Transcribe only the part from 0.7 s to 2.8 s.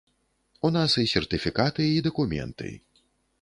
нас і сертыфікаты, і дакументы.